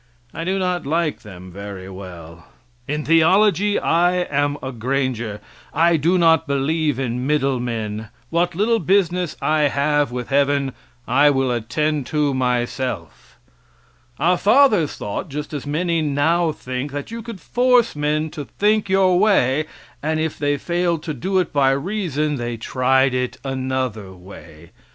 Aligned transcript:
I 0.33 0.43
do 0.45 0.57
not 0.57 0.87
like 0.87 1.19
them 1.21 1.51
very 1.51 1.87
well. 1.87 2.47
In 2.87 3.05
theology 3.05 3.77
I 3.77 4.15
am 4.31 4.57
a 4.63 4.71
granger 4.71 5.39
I 5.75 5.95
do 5.95 6.17
not 6.17 6.47
believe 6.47 6.97
in 6.97 7.27
middle 7.27 7.59
men, 7.59 8.07
what 8.31 8.55
little 8.55 8.79
business 8.79 9.37
I 9.43 9.67
have 9.69 10.11
with 10.11 10.29
heaven 10.29 10.73
I 11.07 11.29
will 11.29 11.51
attend 11.51 12.07
to 12.07 12.33
thyself. 12.33 13.37
Our 14.17 14.39
fathers 14.39 14.95
thought, 14.95 15.29
just 15.29 15.53
as 15.53 15.67
many 15.67 16.01
now 16.01 16.51
think, 16.51 16.91
that 16.93 17.11
you 17.11 17.21
could 17.21 17.39
force 17.39 17.95
men 17.95 18.31
to 18.31 18.45
think 18.45 18.89
your 18.89 19.19
way 19.19 19.65
and 20.01 20.19
if 20.19 20.39
they 20.39 20.57
failed 20.57 21.03
to 21.03 21.13
do 21.13 21.37
it 21.37 21.53
by 21.53 21.69
reason, 21.73 22.37
they 22.37 22.57
tried 22.57 23.13
it 23.13 23.37
another 23.45 24.13
way. 24.13 24.71